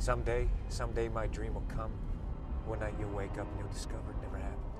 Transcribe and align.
Someday, 0.00 0.48
someday 0.70 1.10
my 1.10 1.26
dream 1.26 1.52
will 1.52 1.66
come. 1.68 1.90
One 2.64 2.80
night 2.80 2.94
you'll 2.98 3.10
wake 3.10 3.32
up 3.32 3.46
and 3.50 3.58
you'll 3.58 3.68
discover 3.68 4.12
it 4.12 4.22
never 4.22 4.38
happened. 4.38 4.79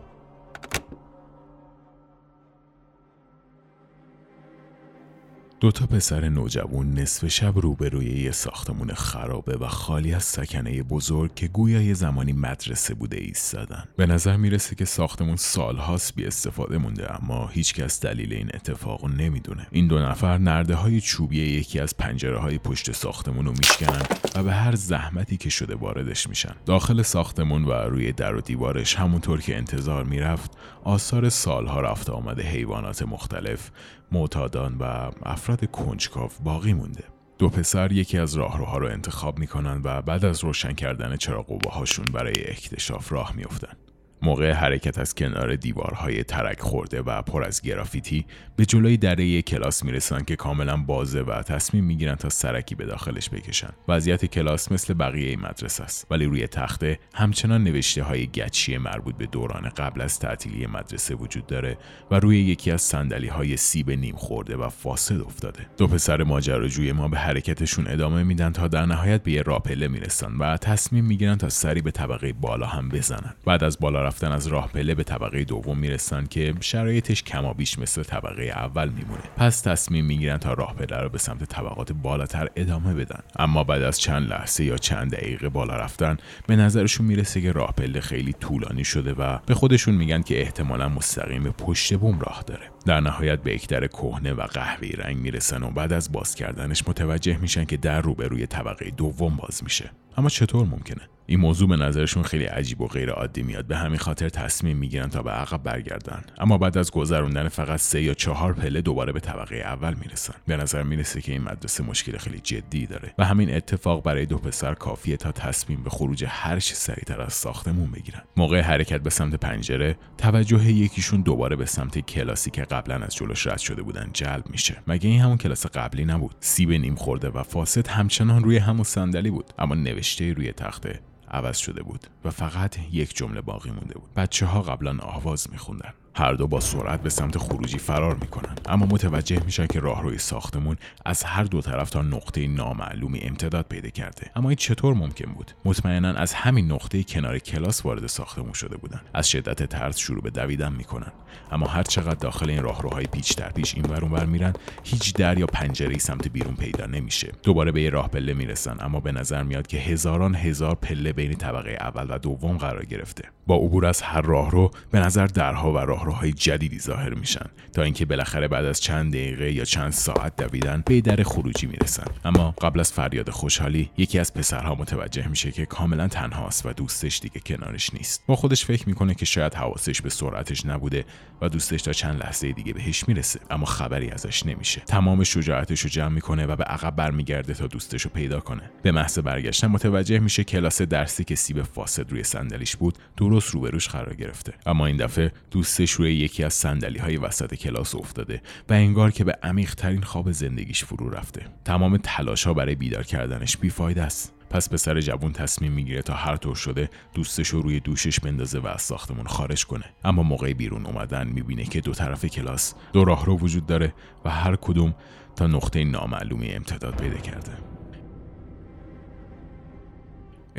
دو 5.60 5.70
تا 5.70 5.86
پسر 5.86 6.28
نوجوان 6.28 6.94
نصف 6.94 7.28
شب 7.28 7.58
روبروی 7.58 8.06
یه 8.06 8.30
ساختمون 8.30 8.94
خرابه 8.94 9.56
و 9.56 9.66
خالی 9.66 10.14
از 10.14 10.24
سکنه 10.24 10.82
بزرگ 10.82 11.34
که 11.34 11.48
گویا 11.48 11.82
یه 11.82 11.94
زمانی 11.94 12.32
مدرسه 12.32 12.94
بوده 12.94 13.16
ایستادن. 13.16 13.84
به 13.96 14.06
نظر 14.06 14.36
می‌رسه 14.36 14.74
که 14.74 14.84
ساختمون 14.84 15.36
سالهاست 15.36 16.14
بی 16.14 16.26
استفاده 16.26 16.78
مونده 16.78 17.14
اما 17.14 17.46
هیچکس 17.46 18.00
دلیل 18.00 18.32
این 18.32 18.50
اتفاق 18.54 19.04
نمی‌دونه. 19.04 19.66
این 19.70 19.88
دو 19.88 19.98
نفر 19.98 20.38
نرده 20.38 20.74
های 20.74 21.00
چوبی 21.00 21.36
یکی 21.36 21.80
از 21.80 21.96
پنجره 21.96 22.38
های 22.38 22.58
پشت 22.58 22.92
ساختمون 22.92 23.46
رو 23.46 23.52
میشکنن 23.52 24.02
و 24.34 24.42
به 24.42 24.52
هر 24.52 24.74
زحمتی 24.74 25.36
که 25.36 25.50
شده 25.50 25.74
واردش 25.74 26.28
میشن. 26.28 26.54
داخل 26.66 27.02
ساختمون 27.02 27.64
و 27.64 27.72
روی 27.72 28.12
در 28.12 28.34
و 28.34 28.40
دیوارش 28.40 28.94
همونطور 28.94 29.40
که 29.40 29.56
انتظار 29.56 30.04
می‌رفت 30.04 30.50
آثار 30.84 31.28
سالها 31.28 31.80
رفته 31.80 32.12
آمده 32.12 32.42
حیوانات 32.42 33.02
مختلف 33.02 33.70
معتادان 34.12 34.76
و 34.78 35.10
افراد 35.22 35.70
کنجکاو 35.70 36.30
باقی 36.44 36.72
مونده. 36.72 37.04
دو 37.38 37.48
پسر 37.48 37.92
یکی 37.92 38.18
از 38.18 38.34
راهروها 38.34 38.78
رو 38.78 38.86
انتخاب 38.86 39.38
می‌کنن 39.38 39.80
و 39.84 40.02
بعد 40.02 40.24
از 40.24 40.44
روشن 40.44 40.72
کردن 40.72 41.16
چراغ 41.16 41.66
هاشون 41.66 42.04
برای 42.12 42.50
اکتشاف 42.50 43.12
راه 43.12 43.32
میافتند 43.36 43.76
موقع 44.22 44.52
حرکت 44.52 44.98
از 44.98 45.14
کنار 45.14 45.56
دیوارهای 45.56 46.24
ترک 46.24 46.60
خورده 46.60 47.02
و 47.02 47.22
پر 47.22 47.44
از 47.44 47.62
گرافیتی 47.62 48.26
به 48.56 48.66
جلوی 48.66 48.96
دره 48.96 49.42
کلاس 49.42 49.84
می‌رسن 49.84 50.24
که 50.24 50.36
کاملا 50.36 50.76
بازه 50.76 51.20
و 51.20 51.42
تصمیم 51.42 51.84
می‌گیرن 51.84 52.14
تا 52.14 52.28
سرکی 52.28 52.74
به 52.74 52.86
داخلش 52.86 53.30
بکشن. 53.30 53.70
وضعیت 53.88 54.24
کلاس 54.24 54.72
مثل 54.72 54.94
بقیه 54.94 55.36
مدرسه 55.36 55.84
است 55.84 56.06
ولی 56.10 56.24
روی 56.24 56.46
تخته 56.46 56.98
همچنان 57.14 57.64
نوشته 57.64 58.02
های 58.02 58.26
گچی 58.26 58.78
مربوط 58.78 59.16
به 59.16 59.26
دوران 59.26 59.68
قبل 59.68 60.00
از 60.00 60.18
تعطیلی 60.18 60.66
مدرسه 60.66 61.14
وجود 61.14 61.46
داره 61.46 61.78
و 62.10 62.14
روی 62.14 62.40
یکی 62.40 62.70
از 62.70 62.82
صندلی 62.82 63.28
های 63.28 63.56
سیب 63.56 63.90
نیم 63.90 64.16
خورده 64.16 64.56
و 64.56 64.68
فاسد 64.68 65.20
افتاده. 65.20 65.66
دو 65.78 65.86
پسر 65.86 66.22
ماجراجوی 66.22 66.92
ما 66.92 67.08
به 67.08 67.18
حرکتشون 67.18 67.86
ادامه 67.86 68.22
میدن 68.22 68.52
تا 68.52 68.68
در 68.68 68.86
نهایت 68.86 69.22
به 69.22 69.32
یه 69.32 69.42
راپله 69.42 69.88
می‌رسن 69.88 70.36
و 70.36 70.56
تصمیم 70.56 71.04
می‌گیرن 71.04 71.36
تا 71.36 71.48
سری 71.48 71.80
به 71.80 71.90
طبقه 71.90 72.32
بالا 72.32 72.66
هم 72.66 72.88
بزنن. 72.88 73.34
بعد 73.44 73.64
از 73.64 73.78
بالا 73.80 74.09
رفتن 74.10 74.32
از 74.32 74.46
راه 74.46 74.68
پله 74.68 74.94
به 74.94 75.04
طبقه 75.04 75.44
دوم 75.44 75.78
می‌رسن 75.78 76.26
که 76.26 76.54
شرایطش 76.60 77.22
کمابیش 77.22 77.78
مثل 77.78 78.02
طبقه 78.02 78.42
اول 78.42 78.88
میمونه. 78.88 79.22
پس 79.36 79.60
تصمیم 79.60 80.04
می‌گیرن 80.04 80.38
تا 80.38 80.52
راه 80.52 80.74
پله 80.74 81.02
رو 81.02 81.08
به 81.08 81.18
سمت 81.18 81.44
طبقات 81.44 81.92
بالاتر 81.92 82.48
ادامه 82.56 82.94
بدن. 82.94 83.20
اما 83.36 83.64
بعد 83.64 83.82
از 83.82 84.00
چند 84.00 84.28
لحظه 84.28 84.64
یا 84.64 84.76
چند 84.76 85.12
دقیقه 85.12 85.48
بالا 85.48 85.76
رفتن 85.76 86.16
به 86.46 86.56
نظرشون 86.56 87.06
می‌رسه 87.06 87.40
که 87.40 87.52
راه 87.52 87.72
پله 87.72 88.00
خیلی 88.00 88.32
طولانی 88.32 88.84
شده 88.84 89.12
و 89.12 89.38
به 89.46 89.54
خودشون 89.54 89.94
میگن 89.94 90.22
که 90.22 90.40
احتمالا 90.40 90.88
مستقیم 90.88 91.50
پشت 91.50 91.94
بوم 91.94 92.20
راه 92.20 92.44
داره. 92.46 92.70
در 92.86 93.00
نهایت 93.00 93.42
به 93.42 93.54
یک 93.54 93.68
در 93.68 93.86
کهنه 93.86 94.32
و 94.32 94.42
قهوه‌ای 94.42 94.92
رنگ 94.92 95.16
می‌رسن 95.16 95.62
و 95.62 95.70
بعد 95.70 95.92
از 95.92 96.12
باز 96.12 96.34
کردنش 96.34 96.88
متوجه 96.88 97.36
میشن 97.36 97.64
که 97.64 97.76
در 97.76 98.00
روبروی 98.00 98.46
طبقه 98.46 98.90
دوم 98.90 99.36
باز 99.36 99.64
میشه. 99.64 99.90
اما 100.16 100.28
چطور 100.28 100.66
ممکنه؟ 100.66 101.00
این 101.26 101.40
موضوع 101.40 101.68
به 101.68 101.76
نظرشون 101.76 102.22
خیلی 102.22 102.44
عجیب 102.44 102.80
و 102.80 102.86
غیر 102.86 103.10
عادی 103.10 103.42
میاد. 103.42 103.66
به 103.66 103.76
همین 103.76 103.98
خاطر 103.98 104.28
تصمیم 104.28 104.76
می‌گیرن 104.76 105.08
تا 105.08 105.22
به 105.22 105.30
عقب 105.30 105.62
برگردن. 105.62 106.22
اما 106.38 106.58
بعد 106.58 106.78
از 106.78 106.90
گذروندن 106.90 107.48
فقط 107.48 107.80
سه 107.80 108.02
یا 108.02 108.14
چهار 108.14 108.52
پله 108.52 108.82
دوباره 108.82 109.12
به 109.12 109.20
طبقه 109.20 109.56
اول 109.56 109.94
می‌رسن. 109.94 110.34
به 110.46 110.56
نظر 110.56 110.82
می‌رسه 110.82 111.20
که 111.20 111.32
این 111.32 111.42
مدرسه 111.42 111.84
مشکل 111.84 112.16
خیلی 112.16 112.40
جدی 112.40 112.86
داره. 112.86 113.14
و 113.18 113.24
همین 113.24 113.54
اتفاق 113.54 114.02
برای 114.02 114.26
دو 114.26 114.38
پسر 114.38 114.74
کافیه 114.74 115.16
تا 115.16 115.32
تصمیم 115.32 115.82
به 115.82 115.90
خروج 115.90 116.24
هر 116.28 116.60
چه 116.60 116.74
سریعتر 116.74 117.20
از 117.20 117.32
ساختمون 117.32 117.90
بگیرن. 117.90 118.22
موقع 118.36 118.60
حرکت 118.60 119.00
به 119.00 119.10
سمت 119.10 119.34
پنجره 119.34 119.96
توجه 120.18 120.64
یکیشون 120.64 121.22
دوباره 121.22 121.56
به 121.56 121.66
سمت 121.66 121.98
کلاسی 121.98 122.50
که 122.50 122.64
قبلا 122.70 122.96
از 122.96 123.14
جلوش 123.14 123.46
رد 123.46 123.58
شده 123.58 123.82
بودن 123.82 124.10
جلب 124.12 124.50
میشه. 124.50 124.82
مگه 124.86 125.10
این 125.10 125.20
همون 125.20 125.38
کلاس 125.38 125.66
قبلی 125.66 126.04
نبود؟ 126.04 126.34
سیب 126.40 126.70
نیم 126.70 126.94
خورده 126.94 127.28
و 127.28 127.42
فاسد 127.42 127.86
همچنان 127.86 128.44
روی 128.44 128.58
همون 128.58 128.84
صندلی 128.84 129.30
بود 129.30 129.52
اما 129.58 129.74
نوشته 129.74 130.32
روی 130.32 130.52
تخته 130.52 131.00
عوض 131.30 131.56
شده 131.58 131.82
بود 131.82 132.06
و 132.24 132.30
فقط 132.30 132.76
یک 132.92 133.16
جمله 133.16 133.40
باقی 133.40 133.70
مونده 133.70 133.94
بود. 133.94 134.14
بچه 134.16 134.46
ها 134.46 134.62
قبلا 134.62 134.98
آواز 134.98 135.48
میخوندن. 135.52 135.92
هر 136.14 136.32
دو 136.32 136.46
با 136.46 136.60
سرعت 136.60 137.02
به 137.02 137.10
سمت 137.10 137.38
خروجی 137.38 137.78
فرار 137.78 138.14
می‌کنن. 138.14 138.54
اما 138.68 138.86
متوجه 138.86 139.44
میشن 139.44 139.66
که 139.66 139.80
راهروی 139.80 140.18
ساختمون 140.18 140.76
از 141.04 141.24
هر 141.24 141.44
دو 141.44 141.60
طرف 141.60 141.90
تا 141.90 142.02
نقطه 142.02 142.46
نامعلومی 142.46 143.20
امتداد 143.20 143.66
پیدا 143.68 143.88
کرده. 143.88 144.30
اما 144.36 144.48
این 144.48 144.56
چطور 144.56 144.94
ممکن 144.94 145.32
بود؟ 145.32 145.52
مطمئنا 145.64 146.12
از 146.12 146.32
همین 146.32 146.72
نقطه 146.72 147.02
کنار 147.02 147.38
کلاس 147.38 147.86
وارد 147.86 148.06
ساختمون 148.06 148.52
شده 148.52 148.76
بودن. 148.76 149.00
از 149.14 149.28
شدت 149.30 149.62
ترس 149.62 149.98
شروع 149.98 150.22
به 150.22 150.30
دویدن 150.30 150.72
می‌کنن. 150.72 151.12
اما 151.52 151.66
هر 151.66 151.82
چقدر 151.82 152.14
داخل 152.14 152.50
این 152.50 152.62
راهروهای 152.62 153.04
پیچ 153.04 153.36
در 153.36 153.48
پیچ 153.48 153.74
این 153.76 153.84
ور 153.84 154.04
اونور 154.04 154.24
میرن 154.24 154.52
هیچ 154.82 155.14
در 155.14 155.38
یا 155.38 155.46
پنجره 155.46 155.98
سمت 155.98 156.28
بیرون 156.28 156.54
پیدا 156.54 156.86
نمیشه. 156.86 157.32
دوباره 157.42 157.72
به 157.72 157.82
یه 157.82 157.90
راه 157.90 158.08
پله 158.08 158.34
می‌رسن 158.34 158.76
اما 158.80 159.00
به 159.00 159.12
نظر 159.12 159.42
میاد 159.42 159.66
که 159.66 159.78
هزاران 159.78 160.34
هزار 160.34 160.74
پله 160.74 161.12
بین 161.12 161.34
طبقه 161.34 161.76
اول 161.80 162.06
و 162.10 162.18
دوم 162.18 162.56
قرار 162.56 162.84
گرفته. 162.84 163.24
با 163.46 163.56
عبور 163.56 163.86
از 163.86 164.02
هر 164.02 164.20
راهرو 164.20 164.70
به 164.90 165.00
نظر 165.00 165.26
درها 165.26 165.72
و 165.72 165.78
راهروهای 166.00 166.32
جدیدی 166.32 166.78
ظاهر 166.78 167.14
میشن 167.14 167.46
تا 167.72 167.82
اینکه 167.82 168.04
بالاخره 168.04 168.48
بعد 168.48 168.64
از 168.64 168.80
چند 168.80 169.12
دقیقه 169.12 169.52
یا 169.52 169.64
چند 169.64 169.92
ساعت 169.92 170.36
دویدن 170.36 170.82
به 170.86 171.00
در 171.00 171.22
خروجی 171.22 171.66
می‌رسن. 171.66 172.04
اما 172.24 172.50
قبل 172.50 172.80
از 172.80 172.92
فریاد 172.92 173.30
خوشحالی 173.30 173.90
یکی 173.96 174.18
از 174.18 174.34
پسرها 174.34 174.74
متوجه 174.74 175.28
میشه 175.28 175.50
که 175.50 175.66
کاملا 175.66 176.08
تنهاست 176.08 176.66
و 176.66 176.72
دوستش 176.72 177.20
دیگه 177.20 177.40
کنارش 177.46 177.94
نیست. 177.94 178.22
با 178.26 178.36
خودش 178.36 178.64
فکر 178.64 178.88
می‌کنه 178.88 179.14
که 179.14 179.24
شاید 179.24 179.54
حواسش 179.54 180.02
به 180.02 180.10
سرعتش 180.10 180.66
نبوده 180.66 181.04
و 181.42 181.48
دوستش 181.48 181.82
تا 181.82 181.92
چند 181.92 182.22
لحظه 182.22 182.52
دیگه 182.52 182.72
بهش 182.72 183.08
می‌رسه 183.08 183.40
اما 183.50 183.66
خبری 183.66 184.10
ازش 184.10 184.46
نمیشه. 184.46 184.80
تمام 184.80 185.24
شجاعتش 185.24 185.80
رو 185.80 185.88
جمع 185.88 186.14
می‌کنه 186.14 186.46
و 186.46 186.56
به 186.56 186.64
عقب 186.64 186.96
برمیگرده 186.96 187.54
تا 187.54 187.66
دوستش 187.66 188.02
رو 188.02 188.10
پیدا 188.10 188.40
کنه. 188.40 188.70
به 188.82 188.92
محض 188.92 189.18
برگشتن 189.18 189.66
متوجه 189.66 190.18
میشه 190.18 190.44
کلاس 190.44 190.82
درسی 190.82 191.24
که 191.24 191.34
سیب 191.34 191.62
فاسد 191.62 192.10
روی 192.10 192.24
صندلیش 192.24 192.76
بود 192.76 192.98
درست 193.16 193.50
روبروش 193.50 193.88
قرار 193.88 194.14
گرفته. 194.14 194.52
اما 194.66 194.86
این 194.86 194.96
دفعه 194.96 195.32
دوستش 195.50 195.89
روی 195.92 196.14
یکی 196.14 196.44
از 196.44 196.54
صندلی 196.54 196.98
های 196.98 197.16
وسط 197.16 197.54
کلاس 197.54 197.94
افتاده 197.94 198.42
و 198.68 198.72
انگار 198.72 199.10
که 199.10 199.24
به 199.24 199.38
عمیق 199.42 199.74
ترین 199.74 200.02
خواب 200.02 200.32
زندگیش 200.32 200.84
فرو 200.84 201.10
رفته. 201.10 201.46
تمام 201.64 201.96
تلاش 201.96 202.46
ها 202.46 202.54
برای 202.54 202.74
بیدار 202.74 203.02
کردنش 203.02 203.56
بیفایده 203.56 204.02
است. 204.02 204.32
پس 204.50 204.68
پسر 204.68 205.00
جوون 205.00 205.32
تصمیم 205.32 205.72
می‌گیره 205.72 206.02
تا 206.02 206.14
هر 206.14 206.36
طور 206.36 206.54
شده 206.54 206.90
دوستش 207.14 207.48
رو 207.48 207.62
روی 207.62 207.80
دوشش 207.80 208.20
بندازه 208.20 208.58
و 208.58 208.66
از 208.66 208.82
ساختمون 208.82 209.26
خارج 209.26 209.66
کنه. 209.66 209.84
اما 210.04 210.22
موقع 210.22 210.52
بیرون 210.52 210.86
اومدن 210.86 211.26
می‌بینه 211.26 211.64
که 211.64 211.80
دو 211.80 211.92
طرف 211.92 212.24
کلاس 212.24 212.74
دو 212.92 213.04
راهرو 213.04 213.38
وجود 213.38 213.66
داره 213.66 213.94
و 214.24 214.30
هر 214.30 214.56
کدوم 214.56 214.94
تا 215.36 215.46
نقطه 215.46 215.84
نامعلومی 215.84 216.50
امتداد 216.52 216.96
پیدا 216.96 217.18
کرده. 217.18 217.79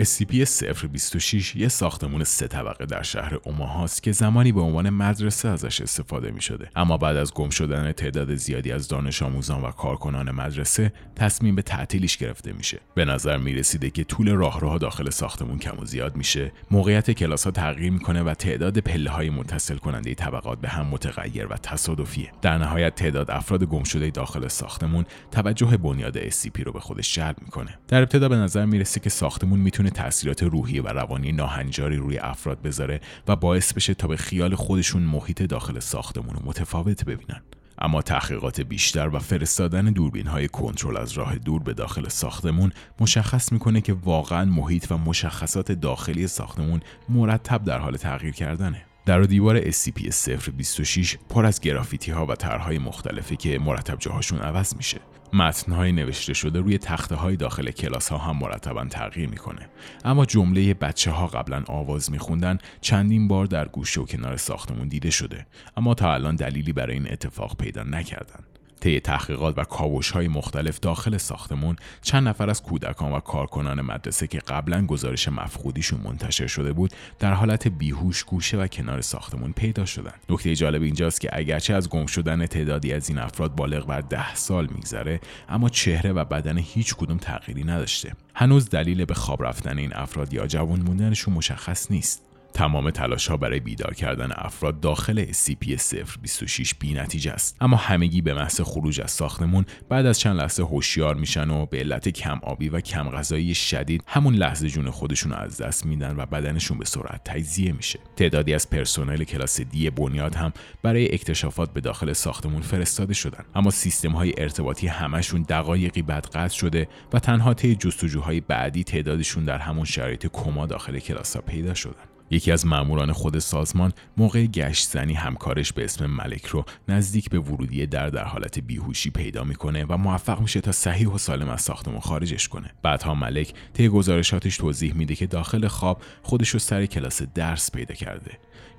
SCP-026 0.03 1.55
یه 1.55 1.67
ساختمون 1.67 2.23
سه 2.23 2.47
طبقه 2.47 2.85
در 2.85 3.03
شهر 3.03 3.37
اوماهاست 3.43 4.03
که 4.03 4.11
زمانی 4.11 4.51
به 4.51 4.61
عنوان 4.61 4.89
مدرسه 4.89 5.49
ازش 5.49 5.81
استفاده 5.81 6.31
می 6.31 6.41
شده. 6.41 6.69
اما 6.75 6.97
بعد 6.97 7.17
از 7.17 7.33
گم 7.33 7.49
شدن 7.49 7.91
تعداد 7.91 8.35
زیادی 8.35 8.71
از 8.71 8.87
دانش 8.87 9.21
آموزان 9.21 9.61
و 9.61 9.71
کارکنان 9.71 10.31
مدرسه 10.31 10.93
تصمیم 11.15 11.55
به 11.55 11.61
تعطیلیش 11.61 12.17
گرفته 12.17 12.53
میشه. 12.53 12.79
به 12.95 13.05
نظر 13.05 13.37
می 13.37 13.53
رسیده 13.53 13.89
که 13.89 14.03
طول 14.03 14.29
راهروها 14.29 14.77
داخل 14.77 15.09
ساختمون 15.09 15.59
کم 15.59 15.79
و 15.79 15.85
زیاد 15.85 16.15
میشه. 16.15 16.51
موقعیت 16.71 17.11
کلاس 17.11 17.43
ها 17.43 17.51
تغییر 17.51 17.91
می‌کنه 17.91 18.23
و 18.23 18.33
تعداد 18.33 18.79
پله 18.79 19.09
های 19.09 19.29
متصل 19.29 19.77
کننده 19.77 20.13
طبقات 20.13 20.61
به 20.61 20.69
هم 20.69 20.85
متغیر 20.85 21.47
و 21.47 21.53
تصادفیه. 21.53 22.31
در 22.41 22.57
نهایت 22.57 22.95
تعداد 22.95 23.31
افراد 23.31 23.63
گم 23.63 23.83
شده 23.83 24.09
داخل 24.09 24.47
ساختمون 24.47 25.05
توجه 25.31 25.77
بنیاد 25.77 26.29
SCP 26.29 26.63
رو 26.65 26.71
به 26.71 26.79
خودش 26.79 27.15
جلب 27.15 27.35
می‌کنه. 27.41 27.77
در 27.87 28.01
ابتدا 28.01 28.29
به 28.29 28.35
نظر 28.35 28.65
می‌رسه 28.65 28.99
که 28.99 29.09
ساختمون 29.09 29.59
می‌تونه 29.59 29.89
تاثیرات 29.91 30.43
روحی 30.43 30.79
و 30.79 30.87
روانی 30.87 31.31
ناهنجاری 31.31 31.97
روی 31.97 32.17
افراد 32.17 32.61
بذاره 32.61 33.01
و 33.27 33.35
باعث 33.35 33.73
بشه 33.73 33.93
تا 33.93 34.07
به 34.07 34.17
خیال 34.17 34.55
خودشون 34.55 35.01
محیط 35.01 35.41
داخل 35.43 35.79
ساختمون 35.79 36.35
رو 36.35 36.41
متفاوت 36.45 37.05
ببینن. 37.05 37.41
اما 37.81 38.01
تحقیقات 38.01 38.61
بیشتر 38.61 39.09
و 39.15 39.19
فرستادن 39.19 39.85
دوربین 39.85 40.27
های 40.27 40.47
کنترل 40.47 40.97
از 40.97 41.11
راه 41.11 41.35
دور 41.35 41.63
به 41.63 41.73
داخل 41.73 42.07
ساختمون 42.07 42.71
مشخص 42.99 43.51
می‌کنه 43.51 43.81
که 43.81 43.93
واقعا 43.93 44.45
محیط 44.45 44.91
و 44.91 44.97
مشخصات 44.97 45.71
داخلی 45.71 46.27
ساختمون 46.27 46.81
مرتب 47.09 47.63
در 47.63 47.79
حال 47.79 47.97
تغییر 47.97 48.33
کردنه. 48.33 48.85
در 49.05 49.21
دیوار 49.21 49.61
SCP-026 49.61 51.15
پر 51.29 51.45
از 51.45 51.59
گرافیتی 51.59 52.11
ها 52.11 52.25
و 52.25 52.35
طرحهای 52.35 52.77
مختلفی 52.77 53.35
که 53.35 53.59
مرتب 53.59 53.99
جاهاشون 53.99 54.39
عوض 54.39 54.75
میشه. 54.75 54.99
متنهای 55.33 55.91
نوشته 55.91 56.33
شده 56.33 56.59
روی 56.59 56.77
تخته 56.77 57.15
های 57.15 57.35
داخل 57.35 57.71
کلاس 57.71 58.09
ها 58.09 58.17
هم 58.17 58.37
مرتبا 58.37 58.85
تغییر 58.85 59.29
می‌کنه. 59.29 59.69
اما 60.05 60.25
جمله 60.25 60.73
بچه 60.73 61.11
ها 61.11 61.27
قبلا 61.27 61.63
آواز 61.67 62.11
میخوندن 62.11 62.57
چندین 62.81 63.27
بار 63.27 63.45
در 63.45 63.67
گوشه 63.67 64.01
و 64.01 64.05
کنار 64.05 64.37
ساختمون 64.37 64.87
دیده 64.87 65.09
شده. 65.09 65.45
اما 65.77 65.93
تا 65.93 66.13
الان 66.13 66.35
دلیلی 66.35 66.73
برای 66.73 66.93
این 66.93 67.11
اتفاق 67.11 67.57
پیدا 67.57 67.83
نکردن. 67.83 68.43
طی 68.81 68.99
تحقیقات 68.99 69.57
و 69.57 69.63
کاوش 69.63 70.11
های 70.11 70.27
مختلف 70.27 70.79
داخل 70.79 71.17
ساختمون 71.17 71.75
چند 72.01 72.27
نفر 72.27 72.49
از 72.49 72.63
کودکان 72.63 73.11
و 73.11 73.19
کارکنان 73.19 73.81
مدرسه 73.81 74.27
که 74.27 74.39
قبلا 74.39 74.85
گزارش 74.85 75.27
مفقودیشون 75.27 76.01
منتشر 76.03 76.47
شده 76.47 76.73
بود 76.73 76.93
در 77.19 77.33
حالت 77.33 77.67
بیهوش 77.67 78.23
گوشه 78.23 78.57
و 78.57 78.67
کنار 78.67 79.01
ساختمون 79.01 79.51
پیدا 79.51 79.85
شدن. 79.85 80.13
نکته 80.29 80.55
جالب 80.55 80.81
اینجاست 80.81 81.21
که 81.21 81.29
اگرچه 81.33 81.73
از 81.73 81.89
گم 81.89 82.05
شدن 82.05 82.45
تعدادی 82.45 82.93
از 82.93 83.09
این 83.09 83.17
افراد 83.17 83.55
بالغ 83.55 83.85
بر 83.85 84.01
ده 84.01 84.35
سال 84.35 84.67
میگذره 84.75 85.19
اما 85.49 85.69
چهره 85.69 86.11
و 86.11 86.25
بدن 86.25 86.57
هیچ 86.57 86.95
کدوم 86.95 87.17
تغییری 87.17 87.63
نداشته. 87.63 88.13
هنوز 88.35 88.69
دلیل 88.69 89.05
به 89.05 89.13
خواب 89.13 89.43
رفتن 89.43 89.77
این 89.77 89.93
افراد 89.93 90.33
یا 90.33 90.47
جوان 90.47 90.81
موندنشون 90.81 91.33
مشخص 91.33 91.91
نیست. 91.91 92.30
تمام 92.53 92.89
تلاش 92.89 93.27
ها 93.27 93.37
برای 93.37 93.59
بیدار 93.59 93.93
کردن 93.93 94.29
افراد 94.35 94.79
داخل 94.79 95.25
SCP-026 95.25 96.73
بی 96.79 96.93
نتیجه 96.93 97.31
است. 97.31 97.57
اما 97.61 97.77
همگی 97.77 98.21
به 98.21 98.33
محض 98.33 98.61
خروج 98.61 99.01
از 99.01 99.11
ساختمون 99.11 99.65
بعد 99.89 100.05
از 100.05 100.19
چند 100.19 100.37
لحظه 100.37 100.63
هوشیار 100.63 101.15
میشن 101.15 101.49
و 101.49 101.65
به 101.65 101.79
علت 101.79 102.09
کم 102.09 102.39
آبی 102.43 102.69
و 102.69 102.79
کم 102.79 103.09
غذایی 103.09 103.55
شدید 103.55 104.03
همون 104.07 104.35
لحظه 104.35 104.69
جون 104.69 104.89
خودشون 104.89 105.31
رو 105.31 105.37
از 105.37 105.61
دست 105.61 105.85
میدن 105.85 106.15
و 106.15 106.25
بدنشون 106.25 106.77
به 106.77 106.85
سرعت 106.85 107.23
تجزیه 107.23 107.71
میشه. 107.71 107.99
تعدادی 108.15 108.53
از 108.53 108.69
پرسنل 108.69 109.23
کلاس 109.23 109.61
دی 109.61 109.89
بنیاد 109.89 110.35
هم 110.35 110.53
برای 110.83 111.13
اکتشافات 111.13 111.73
به 111.73 111.81
داخل 111.81 112.13
ساختمون 112.13 112.61
فرستاده 112.61 113.13
شدن. 113.13 113.45
اما 113.55 113.69
سیستم 113.69 114.11
های 114.11 114.33
ارتباطی 114.37 114.87
همشون 114.87 115.41
دقایقی 115.41 116.01
بعد 116.01 116.25
قطع 116.25 116.55
شده 116.55 116.87
و 117.13 117.19
تنها 117.19 117.53
طی 117.53 117.75
جستجوهای 117.75 118.41
بعدی 118.41 118.83
تعدادشون 118.83 119.45
در 119.45 119.57
همون 119.57 119.85
شرایط 119.85 120.27
کما 120.27 120.65
داخل 120.65 120.99
کلاس 120.99 121.35
ها 121.35 121.41
پیدا 121.41 121.73
شدن. 121.73 122.10
یکی 122.31 122.51
از 122.51 122.65
ماموران 122.65 123.11
خود 123.11 123.39
سازمان 123.39 123.93
موقع 124.17 124.45
گشت 124.45 124.89
زنی 124.89 125.13
همکارش 125.13 125.73
به 125.73 125.83
اسم 125.83 126.05
ملک 126.05 126.45
رو 126.45 126.65
نزدیک 126.87 127.29
به 127.29 127.39
ورودی 127.39 127.85
در 127.85 128.09
در 128.09 128.23
حالت 128.23 128.59
بیهوشی 128.59 129.09
پیدا 129.09 129.43
می‌کنه 129.43 129.85
و 129.85 129.97
موفق 129.97 130.39
میشه 130.41 130.61
تا 130.61 130.71
صحیح 130.71 131.07
و 131.07 131.17
سالم 131.17 131.49
از 131.49 131.61
ساختمان 131.61 131.99
خارجش 131.99 132.47
کنه. 132.47 132.71
بعدها 132.83 133.13
ملک 133.13 133.53
طی 133.73 133.89
گزارشاتش 133.89 134.57
توضیح 134.57 134.93
میده 134.93 135.15
که 135.15 135.27
داخل 135.27 135.67
خواب 135.67 136.01
خودش 136.23 136.49
رو 136.49 136.59
سر 136.59 136.85
کلاس 136.85 137.21
درس 137.21 137.71
پیدا 137.71 137.95
کرده. 137.95 138.31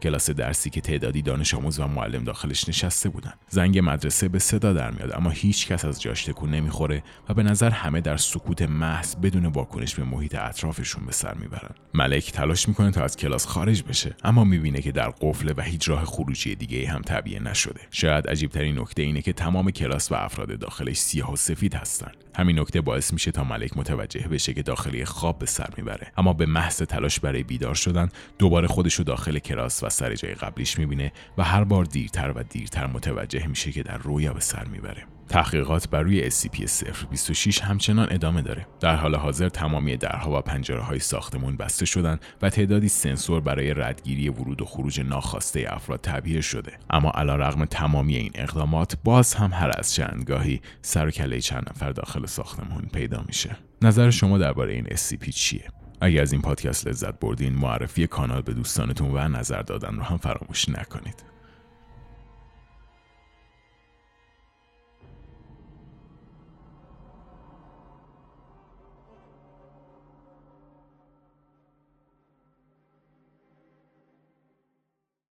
کلاس 0.03 0.31
درسی 0.31 0.71
که 0.71 0.81
تعدادی 0.81 1.23
دانش 1.23 1.55
آموز 1.55 1.81
و 1.81 1.87
معلم 1.87 2.25
داخلش 2.25 2.69
نشسته 2.69 3.09
بودن. 3.09 3.33
زنگ 3.49 3.79
مدرسه 3.79 4.29
به 4.29 4.39
صدا 4.39 4.73
در 4.73 4.91
میاد 4.91 5.13
اما 5.17 5.31
هیچ 5.31 5.67
کس 5.67 5.85
از 5.85 6.03
جاش 6.03 6.25
تکون 6.25 6.51
نمی‌خوره 6.51 7.03
و 7.29 7.35
به 7.35 7.43
نظر 7.43 7.71
همه 7.71 8.01
در 8.01 8.17
سکوت 8.17 8.63
محض 8.63 9.17
بدون 9.17 9.47
واکنش 9.47 9.95
به 9.95 10.05
محیط 10.05 10.35
اطرافشون 10.35 11.07
به 11.07 11.13
سر 11.13 11.35
می‌برن. 11.35 11.75
ملک 11.95 12.33
تلاش 12.33 12.69
می‌کنه 12.69 12.91
تا 12.91 13.05
از 13.05 13.17
کلاس 13.17 13.42
خارج 13.47 13.83
بشه. 13.83 14.17
اما 14.25 14.45
می‌بینه 14.45 14.81
که 14.81 14.93
در 14.93 15.11
قفل 15.21 15.53
و 15.57 15.63
هیچ 15.63 15.89
راه 15.89 16.05
خروجی 16.05 16.55
دیگه 16.55 16.89
هم 16.89 17.03
تبیه 17.03 17.43
نشده. 17.43 17.81
شاید 17.91 18.27
عجیبترین 18.27 18.79
نکته 18.79 19.03
اینه 19.03 19.23
که 19.23 19.33
تمام 19.33 19.71
کلاس 19.71 20.13
و 20.13 20.15
افراد 20.15 20.59
داخلش 20.59 20.97
سیاه 20.97 21.33
و 21.33 21.37
سفید 21.37 21.75
هستن. 21.75 22.13
همین 22.37 22.59
نکته 22.59 22.81
باعث 22.81 23.13
میشه 23.13 23.31
تا 23.31 23.45
ملک 23.45 23.77
متوجه 23.77 24.29
بشه 24.29 24.55
که 24.55 24.63
داخلی 24.63 25.05
خواب 25.05 25.39
به 25.39 25.47
سر 25.47 25.69
می‌بره. 25.77 26.13
اما 26.17 26.33
به 26.33 26.47
محض 26.47 26.77
تلاش 26.77 27.21
برای 27.21 27.43
بیدار 27.43 27.75
شدن 27.75 28.09
دوباره 28.39 28.69
خودش 28.69 28.95
رو 28.95 29.05
داخل 29.05 29.39
کلاس 29.39 29.83
و 29.83 29.89
سر 29.89 30.15
جای 30.15 30.35
قبلیش 30.35 30.79
می‌بینه 30.79 31.13
و 31.39 31.45
هر 31.45 31.65
بار 31.65 31.85
دیرتر 31.85 32.33
و 32.37 32.43
دیرتر 32.43 32.87
متوجه 32.87 33.47
میشه 33.47 33.73
که 33.73 33.83
در 33.83 33.99
رویا 33.99 34.33
به 34.33 34.41
سر 34.41 34.65
می‌بره. 34.65 35.05
تحقیقات 35.33 35.89
بر 35.89 36.03
روی 36.03 36.31
SCP-026 36.31 37.61
همچنان 37.61 38.09
ادامه 38.11 38.43
داره. 38.43 38.67
در 38.81 38.97
حال 38.97 39.15
حاضر 39.15 39.49
تمامی 39.49 39.97
درها 39.97 40.39
و 40.39 40.41
پنجره 40.41 40.81
های 40.81 40.99
ساختمون 40.99 41.57
بسته 41.57 41.87
شدن 41.87 42.19
و 42.43 42.51
تعدادی 42.51 42.89
سنسور 42.89 43.41
برای 43.41 43.75
ردگیری 43.75 44.29
ورود 44.29 44.63
و 44.63 44.65
خروج 44.65 45.01
ناخواسته 45.01 45.65
افراد 45.69 46.01
تبیه 46.01 46.41
شده. 46.41 46.73
اما 46.91 47.11
علیرغم 47.11 47.65
تمامی 47.65 48.17
این 48.17 48.31
اقدامات 48.35 48.97
باز 49.05 49.35
هم 49.35 49.53
هر 49.53 49.71
از 49.79 49.95
چندگاهی 49.95 50.61
سر 50.83 51.07
و 51.07 51.11
کله 51.11 51.41
چند 51.41 51.69
نفر 51.71 51.91
داخل 51.91 52.27
ساختمون 52.27 52.83
پیدا 52.93 53.25
میشه. 53.27 53.57
نظر 53.83 54.11
شما 54.11 54.39
درباره 54.39 54.73
این 54.73 54.85
SCP 54.85 55.29
چیه؟ 55.29 55.65
اگر 56.01 56.23
از 56.23 56.33
این 56.33 56.43
پادکست 56.43 56.87
لذت 56.87 57.21
بردین 57.21 57.53
معرفی 57.53 58.07
کانال 58.07 58.43
به 58.43 58.55
دوستانتون 58.55 59.11
و 59.11 59.29
نظر 59.29 59.63
دادن 59.63 59.97
رو 59.97 60.03
هم 60.03 60.17
فراموش 60.17 60.69
نکنید. 60.69 61.32